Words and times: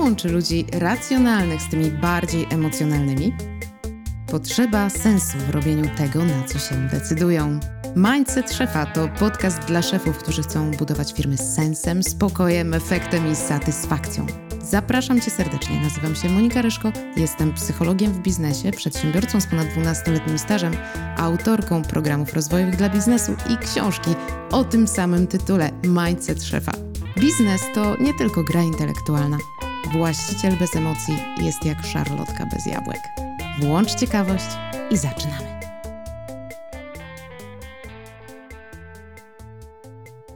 łączy 0.00 0.28
ludzi 0.28 0.66
racjonalnych 0.72 1.62
z 1.62 1.68
tymi 1.68 1.90
bardziej 1.90 2.46
emocjonalnymi? 2.50 3.32
Potrzeba 4.30 4.90
sensu 4.90 5.38
w 5.38 5.50
robieniu 5.50 5.84
tego, 5.96 6.24
na 6.24 6.42
co 6.42 6.58
się 6.58 6.88
decydują. 6.88 7.60
Mindset 7.96 8.52
Szefa 8.52 8.86
to 8.86 9.08
podcast 9.08 9.64
dla 9.64 9.82
szefów, 9.82 10.18
którzy 10.18 10.42
chcą 10.42 10.70
budować 10.70 11.12
firmy 11.12 11.36
z 11.36 11.54
sensem, 11.54 12.02
spokojem, 12.02 12.74
efektem 12.74 13.32
i 13.32 13.36
satysfakcją. 13.36 14.26
Zapraszam 14.62 15.20
Cię 15.20 15.30
serdecznie. 15.30 15.80
Nazywam 15.80 16.14
się 16.14 16.28
Monika 16.28 16.62
Ryszko, 16.62 16.92
jestem 17.16 17.54
psychologiem 17.54 18.12
w 18.12 18.18
biznesie, 18.18 18.70
przedsiębiorcą 18.70 19.40
z 19.40 19.46
ponad 19.46 19.66
12-letnim 19.68 20.38
stażem, 20.38 20.72
autorką 21.16 21.82
programów 21.82 22.34
rozwojowych 22.34 22.76
dla 22.76 22.88
biznesu 22.88 23.32
i 23.50 23.56
książki 23.56 24.10
o 24.50 24.64
tym 24.64 24.88
samym 24.88 25.26
tytule 25.26 25.70
Mindset 25.84 26.42
Szefa. 26.42 26.72
Biznes 27.18 27.62
to 27.74 27.96
nie 27.96 28.14
tylko 28.14 28.44
gra 28.44 28.62
intelektualna. 28.62 29.36
Właściciel 29.86 30.56
bez 30.56 30.76
emocji 30.76 31.18
jest 31.40 31.64
jak 31.64 31.82
szarlotka 31.86 32.46
bez 32.46 32.66
jabłek. 32.66 33.00
Włącz 33.60 33.94
ciekawość 33.94 34.44
i 34.90 34.96
zaczynamy. 34.96 35.60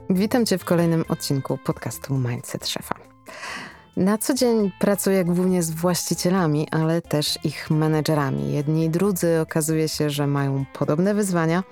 Witam 0.09 0.45
Cię 0.45 0.57
w 0.57 0.65
kolejnym 0.65 1.05
odcinku 1.09 1.57
podcastu 1.57 2.17
Mindset 2.17 2.67
Szefa. 2.67 2.95
Na 3.97 4.17
co 4.17 4.33
dzień 4.33 4.71
pracuję 4.79 5.25
głównie 5.25 5.63
z 5.63 5.71
właścicielami, 5.71 6.67
ale 6.71 7.01
też 7.01 7.39
ich 7.43 7.71
menedżerami. 7.71 8.53
Jedni 8.53 8.85
i 8.85 8.89
drudzy 8.89 9.41
okazuje 9.41 9.89
się, 9.89 10.09
że 10.09 10.27
mają 10.27 10.65
podobne 10.73 11.13
wyzwania, 11.13 11.63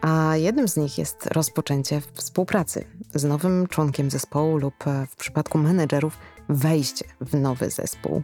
a 0.00 0.36
jednym 0.36 0.68
z 0.68 0.76
nich 0.76 0.98
jest 0.98 1.26
rozpoczęcie 1.26 2.02
współpracy 2.14 2.84
z 3.14 3.24
nowym 3.24 3.66
członkiem 3.66 4.10
zespołu 4.10 4.58
lub 4.58 4.74
w 5.10 5.16
przypadku 5.16 5.58
menedżerów 5.58 6.18
wejście 6.48 7.04
w 7.20 7.34
nowy 7.34 7.70
zespół. 7.70 8.22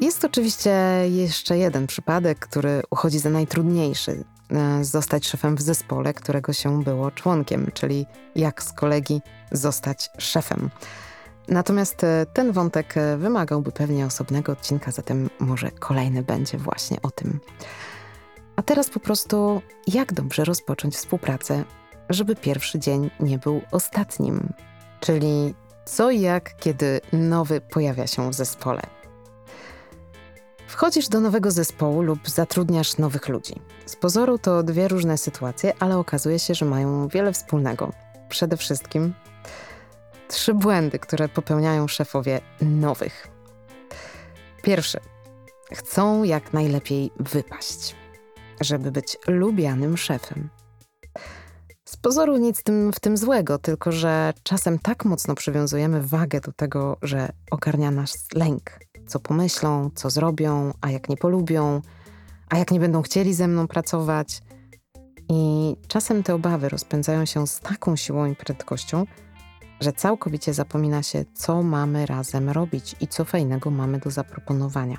Jest 0.00 0.24
oczywiście 0.24 0.70
jeszcze 1.08 1.58
jeden 1.58 1.86
przypadek, 1.86 2.38
który 2.38 2.82
uchodzi 2.90 3.18
za 3.18 3.30
najtrudniejszy. 3.30 4.24
E, 4.50 4.84
zostać 4.84 5.26
szefem 5.26 5.56
w 5.56 5.62
zespole, 5.62 6.14
którego 6.14 6.52
się 6.52 6.82
było 6.82 7.10
członkiem, 7.10 7.70
czyli 7.74 8.06
jak 8.34 8.62
z 8.62 8.72
kolegi 8.72 9.20
zostać 9.52 10.10
szefem. 10.18 10.70
Natomiast 11.48 12.04
e, 12.04 12.26
ten 12.32 12.52
wątek 12.52 12.96
e, 12.96 13.16
wymagałby 13.16 13.72
pewnie 13.72 14.06
osobnego 14.06 14.52
odcinka, 14.52 14.90
zatem 14.90 15.30
może 15.40 15.70
kolejny 15.70 16.22
będzie 16.22 16.58
właśnie 16.58 17.02
o 17.02 17.10
tym. 17.10 17.40
A 18.56 18.62
teraz 18.62 18.90
po 18.90 19.00
prostu, 19.00 19.62
jak 19.86 20.12
dobrze 20.12 20.44
rozpocząć 20.44 20.94
współpracę, 20.94 21.64
żeby 22.08 22.36
pierwszy 22.36 22.78
dzień 22.78 23.10
nie 23.20 23.38
był 23.38 23.60
ostatnim? 23.70 24.52
Czyli 25.00 25.54
co 25.84 26.10
i 26.10 26.20
jak, 26.20 26.56
kiedy 26.56 27.00
nowy 27.12 27.60
pojawia 27.60 28.06
się 28.06 28.30
w 28.30 28.34
zespole. 28.34 28.82
Wchodzisz 30.66 31.08
do 31.08 31.20
nowego 31.20 31.50
zespołu 31.50 32.02
lub 32.02 32.28
zatrudniasz 32.28 32.98
nowych 32.98 33.28
ludzi. 33.28 33.54
Z 33.86 33.96
pozoru 33.96 34.38
to 34.38 34.62
dwie 34.62 34.88
różne 34.88 35.18
sytuacje, 35.18 35.72
ale 35.78 35.98
okazuje 35.98 36.38
się, 36.38 36.54
że 36.54 36.64
mają 36.64 37.08
wiele 37.08 37.32
wspólnego. 37.32 37.92
Przede 38.28 38.56
wszystkim 38.56 39.14
trzy 40.28 40.54
błędy, 40.54 40.98
które 40.98 41.28
popełniają 41.28 41.88
szefowie 41.88 42.40
nowych. 42.60 43.28
Pierwszy. 44.62 45.00
Chcą 45.72 46.22
jak 46.24 46.52
najlepiej 46.52 47.10
wypaść, 47.16 47.94
żeby 48.60 48.92
być 48.92 49.16
lubianym 49.26 49.96
szefem. 49.96 50.48
Z 51.84 51.96
pozoru 51.96 52.36
nic 52.36 52.62
tym, 52.62 52.92
w 52.92 53.00
tym 53.00 53.16
złego, 53.16 53.58
tylko 53.58 53.92
że 53.92 54.32
czasem 54.42 54.78
tak 54.78 55.04
mocno 55.04 55.34
przywiązujemy 55.34 56.02
wagę 56.02 56.40
do 56.40 56.52
tego, 56.52 56.96
że 57.02 57.32
ogarnia 57.50 57.90
nas 57.90 58.26
lęk. 58.34 58.78
Co 59.06 59.20
pomyślą, 59.20 59.90
co 59.94 60.10
zrobią, 60.10 60.72
a 60.80 60.90
jak 60.90 61.08
nie 61.08 61.16
polubią, 61.16 61.80
a 62.48 62.58
jak 62.58 62.70
nie 62.70 62.80
będą 62.80 63.02
chcieli 63.02 63.34
ze 63.34 63.48
mną 63.48 63.68
pracować. 63.68 64.42
I 65.28 65.76
czasem 65.88 66.22
te 66.22 66.34
obawy 66.34 66.68
rozpędzają 66.68 67.24
się 67.24 67.46
z 67.46 67.60
taką 67.60 67.96
siłą 67.96 68.26
i 68.26 68.36
prędkością, 68.36 69.06
że 69.80 69.92
całkowicie 69.92 70.54
zapomina 70.54 71.02
się, 71.02 71.24
co 71.34 71.62
mamy 71.62 72.06
razem 72.06 72.50
robić 72.50 72.96
i 73.00 73.08
co 73.08 73.24
fajnego 73.24 73.70
mamy 73.70 73.98
do 73.98 74.10
zaproponowania. 74.10 74.98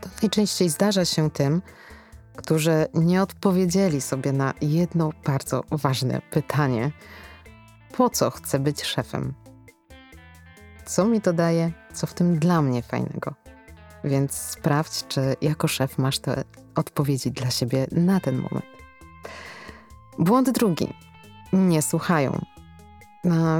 To 0.00 0.08
najczęściej 0.22 0.68
zdarza 0.68 1.04
się 1.04 1.30
tym, 1.30 1.62
którzy 2.38 2.86
nie 2.94 3.22
odpowiedzieli 3.22 4.00
sobie 4.00 4.32
na 4.32 4.54
jedno 4.60 5.10
bardzo 5.26 5.64
ważne 5.70 6.20
pytanie: 6.30 6.90
po 7.96 8.10
co 8.10 8.30
chcę 8.30 8.58
być 8.58 8.84
szefem? 8.84 9.34
Co 10.86 11.04
mi 11.04 11.20
to 11.20 11.32
daje? 11.32 11.72
Co 11.92 12.06
w 12.06 12.14
tym 12.14 12.38
dla 12.38 12.62
mnie 12.62 12.82
fajnego? 12.82 13.34
Więc 14.04 14.32
sprawdź, 14.32 15.06
czy 15.08 15.36
jako 15.40 15.68
szef 15.68 15.98
masz 15.98 16.18
te 16.18 16.44
odpowiedzi 16.74 17.30
dla 17.30 17.50
siebie 17.50 17.86
na 17.92 18.20
ten 18.20 18.36
moment. 18.36 18.64
Błąd 20.18 20.50
drugi. 20.50 20.94
Nie 21.52 21.82
słuchają. 21.82 22.40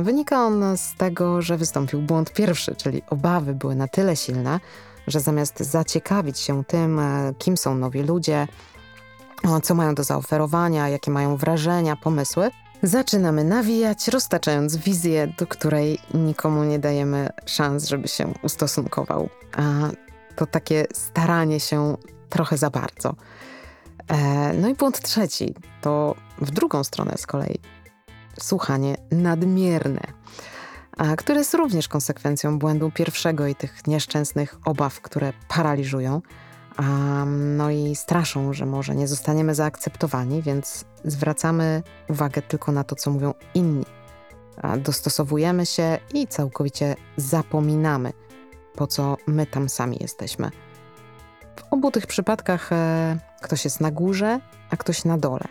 Wynika 0.03 0.47
on 0.47 0.77
z 0.77 0.95
tego, 0.95 1.43
że 1.43 1.57
wystąpił 1.57 2.03
błąd 2.03 2.33
pierwszy, 2.33 2.77
czyli 2.77 3.03
obawy 3.11 3.55
były 3.55 3.75
na 3.75 3.89
tyle 3.89 4.17
silne, 4.17 4.61
że 5.11 5.21
zamiast 5.21 5.61
zaciekawić 5.61 6.39
się 6.39 6.65
tym, 6.65 6.99
e, 6.99 7.35
kim 7.39 7.57
są 7.57 7.75
nowi 7.75 8.03
ludzie, 8.03 8.49
co 9.63 9.75
mają 9.75 9.95
do 9.95 10.05
zaoferowania, 10.05 10.89
jakie 10.89 11.11
mają 11.11 11.37
wrażenia, 11.37 11.97
pomysły, 11.97 12.51
zaczynamy 12.83 13.45
nawijać, 13.45 14.09
roztaczając 14.09 14.77
wizję, 14.77 15.35
do 15.39 15.47
której 15.47 15.99
nikomu 16.15 16.65
nie 16.65 16.79
dajemy 16.79 17.29
szans, 17.47 17.89
żeby 17.89 18.09
się 18.09 18.35
ustosunkował. 18.43 19.29
A 19.57 19.63
to 20.37 20.47
takie 20.47 20.87
staranie 20.93 21.61
się 21.61 21.97
trochę 22.29 22.57
za 22.57 22.71
bardzo. 22.71 23.15
E, 24.09 24.53
no 24.53 24.69
i 24.69 24.75
błąd 24.75 25.01
trzeci 25.01 25.55
to 25.81 26.15
w 26.39 26.51
drugą 26.51 26.85
stronę 26.85 27.15
z 27.17 27.27
kolei 27.27 27.61
słuchanie 28.41 28.97
nadmierne, 29.11 30.01
które 31.19 31.39
jest 31.39 31.55
również 31.55 31.89
konsekwencją 31.89 32.59
błędu 32.59 32.91
pierwszego 32.91 33.47
i 33.47 33.55
tych 33.55 33.87
nieszczęsnych 33.87 34.59
obaw, 34.65 35.01
które 35.01 35.33
paraliżują. 35.49 36.23
No 37.27 37.71
i 37.71 37.97
straszą, 37.97 38.53
że 38.53 38.67
może 38.67 38.95
nie 38.95 39.09
zostaniemy 39.09 39.55
zaakceptowani, 39.55 40.43
więc 40.43 40.85
zwracamy 41.05 41.83
uwagę 42.09 42.43
tylko 42.43 42.73
na 42.73 42.85
to, 42.85 42.97
co 42.97 43.11
mówią 43.11 43.35
inni. 43.55 43.85
Dostosowujemy 44.79 45.67
się 45.67 45.99
i 46.15 46.27
całkowicie 46.27 46.97
zapominamy, 47.17 48.13
po 48.75 48.87
co 48.87 49.17
my 49.27 49.47
tam 49.47 49.69
sami 49.69 49.97
jesteśmy. 50.01 50.51
W 51.57 51.73
obu 51.73 51.91
tych 51.91 52.07
przypadkach 52.07 52.73
e, 52.73 53.19
ktoś 53.43 53.65
jest 53.65 53.81
na 53.81 53.91
górze, 53.91 54.41
a 54.71 54.77
ktoś 54.77 55.05
na 55.05 55.19
dole. 55.19 55.45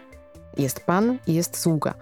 Jest 0.58 0.80
pan 0.80 1.18
i 1.28 1.34
jest 1.34 1.60
sługa. 1.60 1.94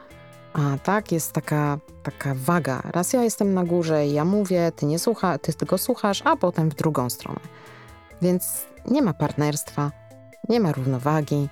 A 0.55 0.77
tak, 0.77 1.11
jest 1.11 1.31
taka, 1.31 1.77
taka 2.03 2.33
waga. 2.35 2.81
Raz 2.91 3.13
ja 3.13 3.23
jestem 3.23 3.53
na 3.53 3.63
górze 3.63 4.07
ja 4.07 4.25
mówię, 4.25 4.71
ty 4.75 4.85
nie 4.85 4.99
słucha, 4.99 5.37
ty 5.37 5.53
tylko 5.53 5.77
słuchasz, 5.77 6.21
a 6.25 6.35
potem 6.35 6.69
w 6.69 6.75
drugą 6.75 7.09
stronę. 7.09 7.39
Więc 8.21 8.65
nie 8.87 9.01
ma 9.01 9.13
partnerstwa, 9.13 9.91
nie 10.49 10.59
ma 10.59 10.71
równowagi, 10.71 11.49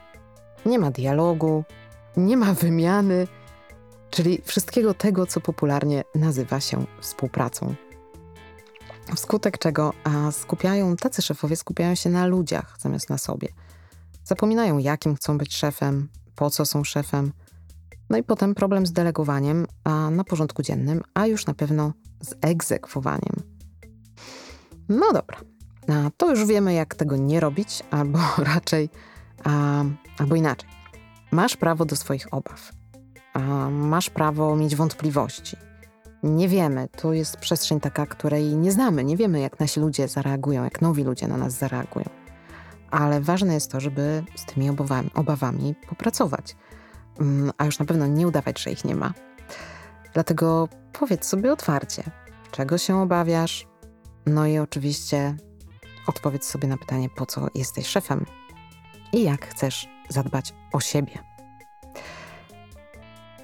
nie 0.65 0.79
ma 0.79 0.91
dialogu, 0.91 1.63
nie 2.17 2.37
ma 2.37 2.53
wymiany, 2.53 3.27
czyli 4.09 4.41
wszystkiego 4.45 4.93
tego, 4.93 5.25
co 5.25 5.41
popularnie 5.41 6.03
nazywa 6.15 6.59
się 6.59 6.85
współpracą. 7.01 7.75
Wskutek 9.15 9.57
czego 9.57 9.93
skupiają, 10.31 10.95
tacy 10.95 11.21
szefowie 11.21 11.55
skupiają 11.55 11.95
się 11.95 12.09
na 12.09 12.25
ludziach 12.25 12.75
zamiast 12.79 13.09
na 13.09 13.17
sobie. 13.17 13.47
Zapominają, 14.23 14.77
jakim 14.77 15.15
chcą 15.15 15.37
być 15.37 15.55
szefem, 15.55 16.09
po 16.35 16.49
co 16.49 16.65
są 16.65 16.83
szefem, 16.83 17.31
no 18.09 18.17
i 18.17 18.23
potem 18.23 18.55
problem 18.55 18.85
z 18.85 18.91
delegowaniem 18.91 19.65
a 19.83 20.09
na 20.09 20.23
porządku 20.23 20.61
dziennym, 20.61 21.01
a 21.13 21.27
już 21.27 21.45
na 21.45 21.53
pewno 21.53 21.93
z 22.21 22.35
egzekwowaniem. 22.41 23.35
No 24.89 25.13
dobra, 25.13 25.37
a 25.87 26.09
to 26.17 26.29
już 26.29 26.45
wiemy, 26.45 26.73
jak 26.73 26.95
tego 26.95 27.17
nie 27.17 27.39
robić, 27.39 27.83
albo 27.91 28.19
raczej, 28.53 28.89
a, 29.43 29.83
albo 30.17 30.35
inaczej. 30.35 30.69
Masz 31.31 31.57
prawo 31.57 31.85
do 31.85 31.95
swoich 31.95 32.33
obaw, 32.33 32.71
masz 33.71 34.09
prawo 34.09 34.55
mieć 34.55 34.75
wątpliwości. 34.75 35.57
Nie 36.23 36.47
wiemy, 36.47 36.87
to 36.97 37.13
jest 37.13 37.37
przestrzeń 37.37 37.79
taka, 37.79 38.05
której 38.05 38.55
nie 38.55 38.71
znamy, 38.71 39.03
nie 39.03 39.17
wiemy, 39.17 39.39
jak 39.39 39.59
nasi 39.59 39.79
ludzie 39.79 40.07
zareagują, 40.07 40.63
jak 40.63 40.81
nowi 40.81 41.03
ludzie 41.03 41.27
na 41.27 41.37
nas 41.37 41.53
zareagują. 41.53 42.05
Ale 42.91 43.21
ważne 43.21 43.53
jest 43.53 43.71
to, 43.71 43.79
żeby 43.79 44.23
z 44.35 44.45
tymi 44.45 44.69
obawami, 44.69 45.09
obawami 45.13 45.75
popracować 45.89 46.55
a 47.57 47.65
już 47.65 47.79
na 47.79 47.85
pewno 47.85 48.07
nie 48.07 48.27
udawać, 48.27 48.61
że 48.61 48.71
ich 48.71 48.85
nie 48.85 48.95
ma. 48.95 49.13
Dlatego 50.13 50.67
powiedz 50.93 51.27
sobie 51.27 51.51
otwarcie, 51.51 52.03
czego 52.51 52.77
się 52.77 53.01
obawiasz, 53.01 53.67
no 54.25 54.47
i 54.47 54.57
oczywiście 54.57 55.35
odpowiedz 56.07 56.45
sobie 56.45 56.67
na 56.67 56.77
pytanie, 56.77 57.09
po 57.15 57.25
co 57.25 57.47
jesteś 57.55 57.87
szefem 57.87 58.25
i 59.13 59.23
jak 59.23 59.45
chcesz 59.45 59.87
zadbać 60.09 60.53
o 60.73 60.79
siebie. 60.79 61.19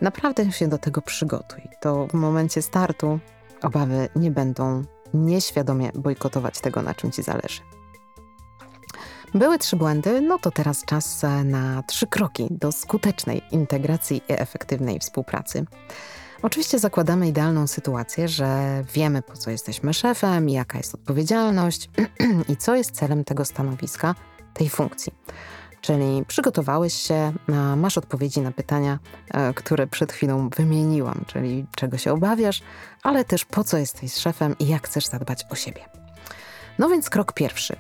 Naprawdę 0.02 0.52
się 0.52 0.68
do 0.68 0.78
tego 0.78 1.02
przygotuj. 1.02 1.62
To 1.82 2.08
w 2.08 2.14
momencie 2.14 2.62
startu 2.62 3.20
obawy 3.62 4.10
nie 4.16 4.32
będą 4.32 4.84
nieświadomie 5.14 5.92
bojkotować 5.96 6.60
tego, 6.60 6.82
na 6.82 6.94
czym 6.94 7.12
ci 7.12 7.24
zależy. 7.24 7.62
Były 9.34 9.58
trzy 9.58 9.76
błędy, 9.76 10.22
no 10.22 10.40
to 10.40 10.52
teraz 10.52 10.86
czas 10.86 11.22
na 11.46 11.84
trzy 11.84 12.08
kroki 12.08 12.48
do 12.52 12.72
skutecznej 12.72 13.42
integracji 13.52 14.18
i 14.30 14.34
efektywnej 14.34 15.00
współpracy. 15.00 15.66
Oczywiście 16.42 16.80
zakładamy 16.80 17.28
idealną 17.28 17.68
sytuację, 17.68 18.28
że 18.28 18.84
wiemy, 18.94 19.22
po 19.22 19.34
co 19.34 19.52
jesteśmy 19.52 19.94
szefem, 19.94 20.50
jaka 20.50 20.78
jest 20.78 20.96
odpowiedzialność 20.96 21.90
i 22.50 22.58
co 22.58 22.76
jest 22.76 22.92
celem 22.92 23.24
tego 23.24 23.46
stanowiska, 23.46 24.16
tej 24.54 24.70
funkcji. 24.70 25.14
Czyli 25.82 26.26
przygotowałeś 26.28 26.94
się, 26.94 27.34
masz 27.78 27.98
odpowiedzi 27.98 28.42
na 28.42 28.52
pytania, 28.52 29.00
e, 29.32 29.54
które 29.54 29.88
przed 29.88 30.12
chwilą 30.12 30.50
wymieniłam, 30.50 31.24
czyli 31.28 31.66
czego 31.76 31.98
się 31.98 32.14
obawiasz, 32.14 32.62
ale 33.04 33.26
też 33.26 33.46
po 33.46 33.64
co 33.64 33.78
jesteś 33.78 34.14
szefem 34.14 34.56
i 34.60 34.68
jak 34.68 34.88
chcesz 34.88 35.06
zadbać 35.06 35.46
o 35.50 35.56
siebie. 35.56 35.82
No 36.80 36.90
więc 36.90 37.10
krok 37.10 37.34
pierwszy. 37.34 37.76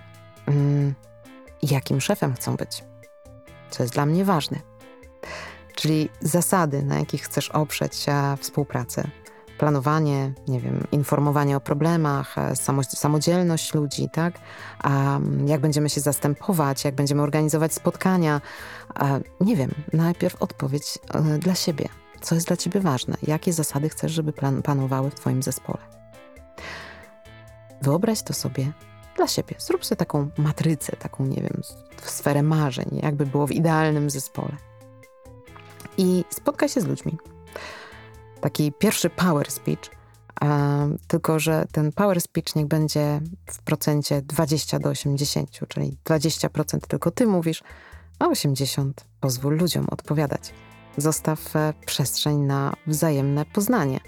Jakim 1.61 2.01
szefem 2.01 2.33
chcą 2.33 2.55
być? 2.55 2.83
Co 3.69 3.83
jest 3.83 3.93
dla 3.93 4.05
mnie 4.05 4.25
ważne? 4.25 4.59
Czyli 5.75 6.09
zasady, 6.21 6.83
na 6.83 6.99
jakich 6.99 7.23
chcesz 7.23 7.49
oprzeć 7.49 8.05
współpracę. 8.39 9.07
Planowanie, 9.57 10.33
nie 10.47 10.59
wiem, 10.59 10.87
informowanie 10.91 11.57
o 11.57 11.59
problemach, 11.59 12.37
e, 12.37 12.55
samodzielność 12.83 13.73
ludzi, 13.73 14.09
tak? 14.13 14.39
Mm, 14.83 15.47
jak 15.47 15.61
będziemy 15.61 15.89
się 15.89 16.01
zastępować, 16.01 16.85
jak 16.85 16.95
będziemy 16.95 17.21
organizować 17.21 17.73
spotkania. 17.73 18.41
Nie 19.41 19.55
wiem, 19.55 19.71
najpierw 19.93 20.41
odpowiedź 20.41 20.99
e, 21.13 21.21
dla 21.21 21.55
siebie. 21.55 21.89
Co 22.21 22.35
jest 22.35 22.47
dla 22.47 22.57
ciebie 22.57 22.79
ważne? 22.79 23.17
Jakie 23.23 23.53
zasady 23.53 23.89
chcesz, 23.89 24.11
żeby 24.11 24.33
panowały 24.63 25.09
w 25.09 25.15
twoim 25.15 25.43
zespole? 25.43 25.79
Wyobraź 27.81 28.21
to 28.21 28.33
sobie 28.33 28.71
dla 29.19 29.27
siebie. 29.27 29.55
Zrób 29.59 29.85
sobie 29.85 29.97
taką 29.97 30.29
matrycę, 30.37 30.95
taką, 30.95 31.25
nie 31.25 31.41
wiem, 31.41 31.61
sferę 32.03 32.43
marzeń, 32.43 32.99
jakby 33.03 33.25
było 33.25 33.47
w 33.47 33.51
idealnym 33.51 34.09
zespole 34.09 34.69
i 35.99 36.25
spotkaj 36.29 36.69
się 36.69 36.81
z 36.81 36.85
ludźmi. 36.85 37.17
Taki 38.41 38.71
pierwszy 38.71 39.09
power 39.09 39.51
speech, 39.51 39.79
tylko 41.07 41.39
że 41.39 41.65
ten 41.71 41.91
power 41.91 42.21
speech 42.21 42.55
niech 42.55 42.67
będzie 42.67 43.21
w 43.45 43.61
procencie 43.61 44.21
20 44.21 44.79
do 44.79 44.89
80, 44.89 45.49
czyli 45.67 45.97
20% 46.05 46.79
tylko 46.79 47.11
ty 47.11 47.27
mówisz, 47.27 47.63
a 48.19 48.25
80% 48.25 48.91
pozwól 49.19 49.57
ludziom 49.57 49.87
odpowiadać. 49.91 50.53
Zostaw 50.97 51.55
e, 51.55 51.73
przestrzeń 51.85 52.37
na 52.37 52.73
wzajemne 52.87 53.45
poznanie. 53.45 53.99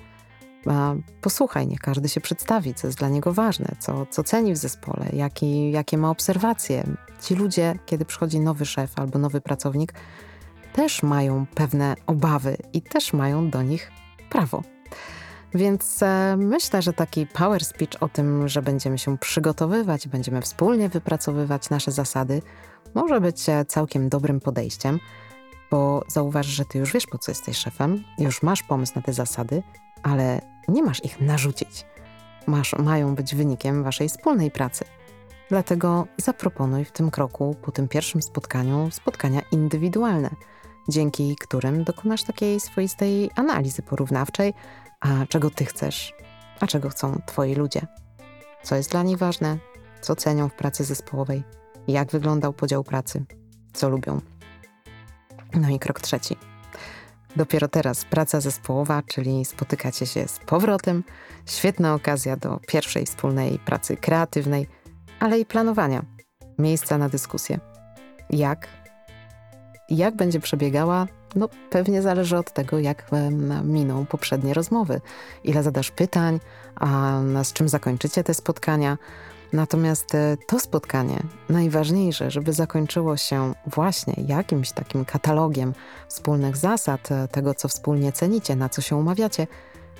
Posłuchaj, 1.21 1.67
nie 1.67 1.77
każdy 1.77 2.09
się 2.09 2.21
przedstawi, 2.21 2.73
co 2.73 2.87
jest 2.87 2.99
dla 2.99 3.09
niego 3.09 3.33
ważne, 3.33 3.75
co, 3.79 4.05
co 4.05 4.23
ceni 4.23 4.53
w 4.53 4.57
zespole, 4.57 5.05
jaki, 5.13 5.71
jakie 5.71 5.97
ma 5.97 6.09
obserwacje. 6.09 6.83
Ci 7.21 7.35
ludzie, 7.35 7.75
kiedy 7.85 8.05
przychodzi 8.05 8.39
nowy 8.39 8.65
szef 8.65 8.99
albo 8.99 9.19
nowy 9.19 9.41
pracownik, 9.41 9.93
też 10.73 11.03
mają 11.03 11.45
pewne 11.55 11.95
obawy 12.07 12.57
i 12.73 12.81
też 12.81 13.13
mają 13.13 13.49
do 13.49 13.63
nich 13.63 13.91
prawo. 14.29 14.61
Więc 15.53 16.03
e, 16.03 16.35
myślę, 16.37 16.81
że 16.81 16.93
taki 16.93 17.25
power 17.25 17.65
speech 17.65 18.03
o 18.03 18.09
tym, 18.09 18.47
że 18.47 18.61
będziemy 18.61 18.97
się 18.97 19.17
przygotowywać, 19.17 20.07
będziemy 20.07 20.41
wspólnie 20.41 20.89
wypracowywać 20.89 21.69
nasze 21.69 21.91
zasady, 21.91 22.41
może 22.95 23.21
być 23.21 23.49
e, 23.49 23.65
całkiem 23.65 24.09
dobrym 24.09 24.39
podejściem, 24.39 24.99
bo 25.71 26.03
zauważ, 26.07 26.45
że 26.45 26.65
ty 26.65 26.79
już 26.79 26.93
wiesz, 26.93 27.07
po 27.07 27.17
co 27.17 27.31
jesteś 27.31 27.57
szefem, 27.57 28.03
już 28.17 28.43
masz 28.43 28.63
pomysł 28.63 28.93
na 28.95 29.01
te 29.01 29.13
zasady, 29.13 29.63
ale 30.03 30.50
nie 30.67 30.83
masz 30.83 31.03
ich 31.03 31.21
narzucić. 31.21 31.85
Masz, 32.47 32.73
mają 32.73 33.15
być 33.15 33.35
wynikiem 33.35 33.83
waszej 33.83 34.09
wspólnej 34.09 34.51
pracy. 34.51 34.85
Dlatego 35.49 36.07
zaproponuj 36.17 36.85
w 36.85 36.91
tym 36.91 37.11
kroku, 37.11 37.55
po 37.61 37.71
tym 37.71 37.87
pierwszym 37.87 38.21
spotkaniu, 38.21 38.91
spotkania 38.91 39.41
indywidualne– 39.51 40.29
dzięki 40.89 41.35
którym 41.35 41.83
dokonasz 41.83 42.23
takiej 42.23 42.59
swoistej 42.59 43.29
analizy 43.35 43.81
porównawczej, 43.81 44.53
a 44.99 45.25
czego 45.29 45.49
ty 45.49 45.65
chcesz, 45.65 46.13
a 46.59 46.67
czego 46.67 46.89
chcą 46.89 47.21
twoi 47.25 47.55
ludzie. 47.55 47.87
Co 48.63 48.75
jest 48.75 48.91
dla 48.91 49.03
nich 49.03 49.17
ważne, 49.17 49.57
co 50.01 50.15
cenią 50.15 50.49
w 50.49 50.53
pracy 50.53 50.83
zespołowej, 50.83 51.43
jak 51.87 52.11
wyglądał 52.11 52.53
podział 52.53 52.83
pracy, 52.83 53.25
co 53.73 53.89
lubią. 53.89 54.21
No 55.53 55.69
i 55.69 55.79
krok 55.79 55.99
trzeci. 55.99 56.37
Dopiero 57.35 57.67
teraz 57.67 58.05
praca 58.05 58.41
zespołowa, 58.41 59.01
czyli 59.07 59.45
spotykacie 59.45 60.05
się 60.05 60.27
z 60.27 60.39
powrotem. 60.39 61.03
Świetna 61.45 61.93
okazja 61.93 62.35
do 62.35 62.59
pierwszej 62.67 63.05
wspólnej 63.05 63.59
pracy 63.59 63.97
kreatywnej, 63.97 64.67
ale 65.19 65.39
i 65.39 65.45
planowania. 65.45 66.05
Miejsca 66.59 66.97
na 66.97 67.09
dyskusję. 67.09 67.59
Jak 68.29 68.67
jak 69.89 70.15
będzie 70.15 70.39
przebiegała, 70.39 71.07
no 71.35 71.49
pewnie 71.69 72.01
zależy 72.01 72.37
od 72.37 72.53
tego, 72.53 72.79
jak 72.79 73.11
miną 73.63 74.05
poprzednie 74.05 74.53
rozmowy. 74.53 75.01
Ile 75.43 75.63
zadasz 75.63 75.91
pytań, 75.91 76.39
a 76.75 77.19
z 77.43 77.53
czym 77.53 77.69
zakończycie 77.69 78.23
te 78.23 78.33
spotkania. 78.33 78.97
Natomiast 79.53 80.15
e, 80.15 80.37
to 80.47 80.59
spotkanie, 80.59 81.23
najważniejsze, 81.49 82.31
żeby 82.31 82.53
zakończyło 82.53 83.17
się 83.17 83.53
właśnie 83.67 84.13
jakimś 84.27 84.71
takim 84.71 85.05
katalogiem 85.05 85.73
wspólnych 86.07 86.57
zasad, 86.57 87.11
e, 87.11 87.27
tego, 87.27 87.53
co 87.53 87.67
wspólnie 87.67 88.11
cenicie, 88.11 88.55
na 88.55 88.69
co 88.69 88.81
się 88.81 88.95
umawiacie, 88.95 89.47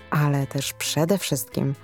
ale 0.10 0.48
też 0.48 0.74
przede 0.74 1.18
wszystkim 1.18 1.76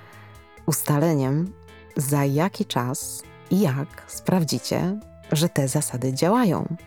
ustaleniem, 0.65 1.53
za 1.95 2.25
jaki 2.25 2.65
czas 2.65 3.23
i 3.51 3.59
jak 3.59 4.03
sprawdzicie, 4.07 4.99
że 5.31 5.49
te 5.49 5.67
zasady 5.67 6.13
działają 6.13 6.77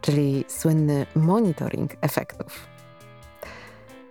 czyli 0.00 0.44
słynny 0.48 1.06
monitoring 1.14 1.92
efektów. 2.00 2.67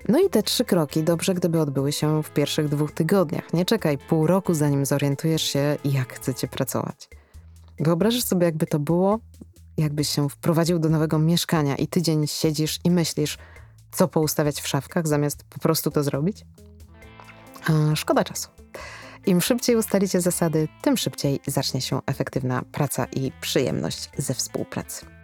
No 0.07 0.19
i 0.19 0.29
te 0.29 0.43
trzy 0.43 0.65
kroki 0.65 1.03
dobrze, 1.03 1.33
gdyby 1.33 1.61
odbyły 1.61 1.91
się 1.91 2.23
w 2.23 2.29
pierwszych 2.29 2.69
dwóch 2.69 2.91
tygodniach. 2.91 3.53
Nie 3.53 3.65
czekaj 3.65 3.97
pół 3.97 4.27
roku, 4.27 4.53
zanim 4.53 4.85
zorientujesz 4.85 5.41
się, 5.41 5.77
jak 5.85 6.13
chcecie 6.13 6.47
pracować. 6.47 7.09
Wyobrażasz 7.79 8.23
sobie, 8.23 8.45
jakby 8.45 8.67
to 8.67 8.79
było, 8.79 9.19
jakbyś 9.77 10.09
się 10.09 10.29
wprowadził 10.29 10.79
do 10.79 10.89
nowego 10.89 11.19
mieszkania 11.19 11.75
i 11.75 11.87
tydzień 11.87 12.27
siedzisz 12.27 12.79
i 12.83 12.91
myślisz, 12.91 13.37
co 13.91 14.07
poustawiać 14.07 14.61
w 14.61 14.67
szafkach, 14.67 15.07
zamiast 15.07 15.43
po 15.43 15.59
prostu 15.59 15.91
to 15.91 16.03
zrobić? 16.03 16.45
A, 17.67 17.95
szkoda 17.95 18.23
czasu. 18.23 18.49
Im 19.25 19.41
szybciej 19.41 19.75
ustalicie 19.75 20.21
zasady, 20.21 20.67
tym 20.81 20.97
szybciej 20.97 21.39
zacznie 21.47 21.81
się 21.81 21.99
efektywna 22.05 22.61
praca 22.71 23.05
i 23.05 23.31
przyjemność 23.41 24.09
ze 24.17 24.33
współpracy. 24.33 25.16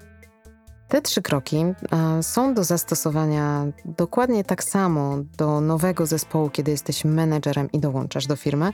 Te 0.93 1.01
trzy 1.01 1.21
kroki 1.21 1.57
e, 1.57 2.23
są 2.23 2.53
do 2.53 2.63
zastosowania 2.63 3.65
dokładnie 3.85 4.43
tak 4.43 4.63
samo 4.63 5.17
do 5.38 5.62
nowego 5.62 6.05
zespołu, 6.05 6.50
kiedy 6.50 6.71
jesteś 6.71 7.05
menedżerem 7.05 7.71
i 7.71 7.79
dołączasz 7.79 8.27
do 8.27 8.35
firmy, 8.35 8.71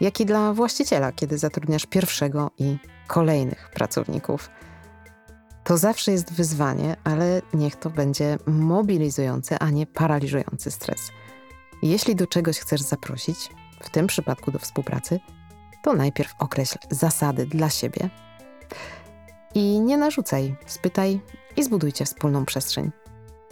jak 0.00 0.20
i 0.20 0.26
dla 0.26 0.52
właściciela, 0.52 1.12
kiedy 1.12 1.38
zatrudniasz 1.38 1.86
pierwszego 1.86 2.50
i 2.58 2.76
kolejnych 3.06 3.70
pracowników. 3.74 4.50
To 5.64 5.76
zawsze 5.76 6.12
jest 6.12 6.32
wyzwanie, 6.32 6.96
ale 7.04 7.42
niech 7.52 7.76
to 7.76 7.90
będzie 7.90 8.38
mobilizujący, 8.46 9.58
a 9.58 9.70
nie 9.70 9.86
paraliżujący 9.86 10.70
stres. 10.70 11.10
Jeśli 11.82 12.16
do 12.16 12.26
czegoś 12.26 12.58
chcesz 12.58 12.80
zaprosić, 12.80 13.50
w 13.80 13.90
tym 13.90 14.06
przypadku 14.06 14.50
do 14.50 14.58
współpracy, 14.58 15.20
to 15.82 15.92
najpierw 15.92 16.34
określ 16.38 16.78
zasady 16.90 17.46
dla 17.46 17.70
siebie 17.70 18.10
i 19.54 19.80
nie 19.80 19.96
narzucaj, 19.96 20.56
spytaj, 20.66 21.20
i 21.56 21.62
zbudujcie 21.62 22.04
wspólną 22.04 22.44
przestrzeń. 22.44 22.90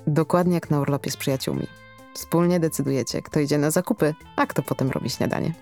Dokładnie 0.06 0.54
jak 0.54 0.70
na 0.70 0.80
urlopie 0.80 1.10
z 1.10 1.16
przyjaciółmi. 1.16 1.66
Wspólnie 2.14 2.60
decydujecie, 2.60 3.22
kto 3.22 3.40
idzie 3.40 3.58
na 3.58 3.70
zakupy, 3.70 4.14
a 4.36 4.46
kto 4.46 4.62
potem 4.62 4.90
robi 4.90 5.10
śniadanie. 5.10 5.52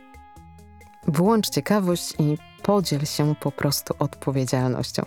Włącz 1.09 1.51
ciekawość 1.51 2.15
i 2.19 2.39
podziel 2.63 3.05
się 3.07 3.35
po 3.41 3.53
prostu 3.53 3.95
odpowiedzialnością. 3.99 5.03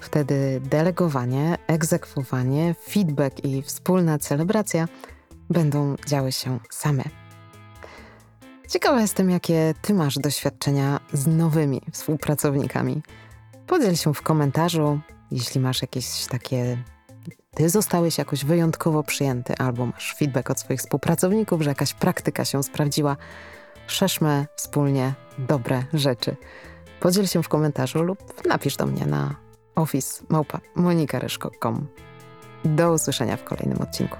Wtedy 0.00 0.60
delegowanie, 0.64 1.58
egzekwowanie, 1.66 2.74
feedback 2.88 3.44
i 3.44 3.62
wspólna 3.62 4.18
celebracja 4.18 4.88
będą 5.50 5.96
działy 6.06 6.32
się 6.32 6.58
same. 6.70 7.02
Ciekawa 8.68 9.00
jestem, 9.00 9.30
jakie 9.30 9.74
ty 9.82 9.94
masz 9.94 10.14
doświadczenia 10.14 11.00
z 11.12 11.26
nowymi 11.26 11.82
współpracownikami. 11.92 13.02
Podziel 13.68 13.96
się 13.96 14.14
w 14.14 14.22
komentarzu, 14.22 15.00
jeśli 15.30 15.60
masz 15.60 15.82
jakieś 15.82 16.26
takie 16.26 16.78
ty 17.54 17.68
zostałeś 17.68 18.18
jakoś 18.18 18.44
wyjątkowo 18.44 19.02
przyjęty, 19.02 19.54
albo 19.58 19.86
masz 19.86 20.14
feedback 20.18 20.50
od 20.50 20.60
swoich 20.60 20.80
współpracowników, 20.80 21.62
że 21.62 21.70
jakaś 21.70 21.94
praktyka 21.94 22.44
się 22.44 22.62
sprawdziła, 22.62 23.16
szerzmy 23.86 24.46
wspólnie 24.56 25.14
dobre 25.38 25.82
rzeczy. 25.92 26.36
Podziel 27.00 27.26
się 27.26 27.42
w 27.42 27.48
komentarzu 27.48 28.02
lub 28.02 28.46
napisz 28.46 28.76
do 28.76 28.86
mnie 28.86 29.06
na 29.06 29.34
office 29.74 30.24
małpa 30.28 30.60
Do 32.64 32.92
usłyszenia 32.92 33.36
w 33.36 33.44
kolejnym 33.44 33.82
odcinku. 33.82 34.16